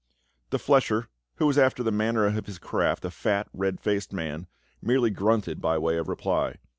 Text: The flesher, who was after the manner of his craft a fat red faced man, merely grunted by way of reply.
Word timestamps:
The 0.49 0.57
flesher, 0.57 1.09
who 1.35 1.45
was 1.45 1.59
after 1.59 1.83
the 1.83 1.91
manner 1.91 2.25
of 2.25 2.47
his 2.47 2.57
craft 2.57 3.05
a 3.05 3.11
fat 3.11 3.47
red 3.53 3.79
faced 3.79 4.11
man, 4.11 4.47
merely 4.81 5.11
grunted 5.11 5.61
by 5.61 5.77
way 5.77 5.95
of 5.97 6.07
reply. 6.09 6.55